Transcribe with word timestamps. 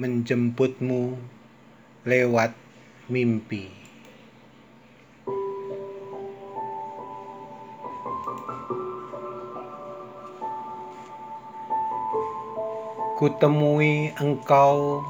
menjemputmu 0.00 1.20
lewat 2.08 2.56
mimpi. 3.12 3.68
Kutemui 13.20 14.16
engkau 14.16 15.04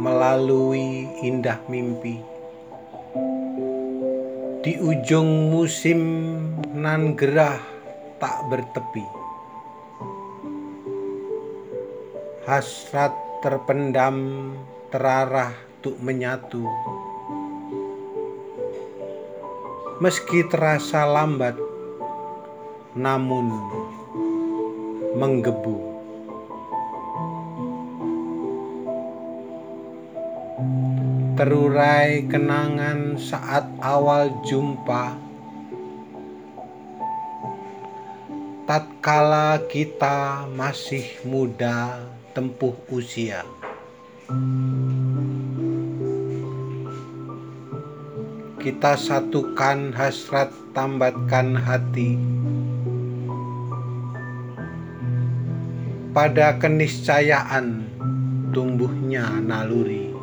melalui 0.00 1.06
indah 1.22 1.60
mimpi 1.68 2.38
di 4.68 4.74
ujung 4.80 5.54
musim 5.54 6.00
nan 6.74 7.12
gerah 7.14 7.60
tak 8.18 8.40
bertepi. 8.50 9.06
Hasrat 12.48 13.27
terpendam 13.38 14.50
terarah 14.90 15.54
untuk 15.78 15.94
menyatu. 16.02 16.66
Meski 20.02 20.42
terasa 20.50 21.06
lambat, 21.06 21.54
namun 22.98 23.46
menggebu. 25.14 25.78
Terurai 31.38 32.26
kenangan 32.26 33.14
saat 33.22 33.70
awal 33.78 34.34
jumpa. 34.42 35.14
Tatkala 38.66 39.62
kita 39.70 40.50
masih 40.50 41.06
muda 41.22 42.02
tempuh 42.38 42.78
usia. 42.94 43.42
Kita 48.62 48.94
satukan 48.94 49.90
hasrat 49.90 50.54
tambatkan 50.70 51.58
hati. 51.58 52.14
Pada 56.14 56.54
keniscayaan 56.62 57.90
tumbuhnya 58.54 59.26
naluri. 59.42 60.14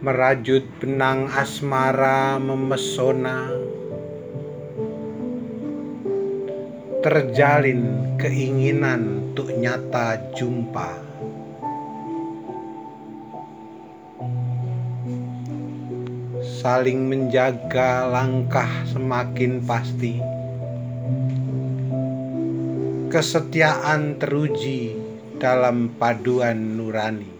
Merajut 0.00 0.64
benang 0.80 1.28
asmara 1.36 2.40
memesona 2.40 3.52
terjalin 7.00 8.12
keinginan 8.20 9.32
untuk 9.32 9.48
nyata 9.56 10.20
jumpa. 10.36 11.00
Saling 16.60 17.08
menjaga 17.08 18.04
langkah 18.04 18.68
semakin 18.84 19.64
pasti. 19.64 20.20
Kesetiaan 23.08 24.20
teruji 24.20 24.92
dalam 25.40 25.96
paduan 25.96 26.76
nurani. 26.76 27.32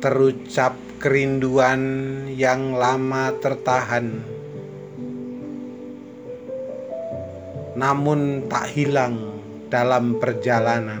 Terucap 0.00 0.72
kerinduan 1.04 1.84
yang 2.32 2.72
lama 2.72 3.36
tertahan 3.44 4.40
namun 7.72 8.48
tak 8.48 8.68
hilang 8.72 9.40
dalam 9.72 10.20
perjalanan. 10.20 11.00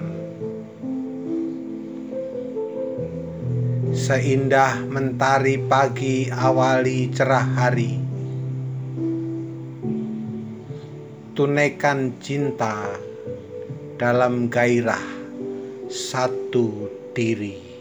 Seindah 3.92 4.80
mentari 4.88 5.60
pagi 5.60 6.32
awali 6.32 7.12
cerah 7.12 7.48
hari. 7.60 8.00
Tunaikan 11.32 12.16
cinta 12.20 12.92
dalam 14.00 14.48
gairah 14.48 15.04
satu 15.88 16.88
diri 17.12 17.71